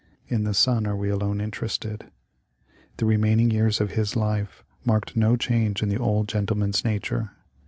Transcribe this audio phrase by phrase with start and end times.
[0.27, 2.09] In the son are we alone inter ested.
[2.97, 7.33] The remaining years of his life marked no change in the old gentleman's nature.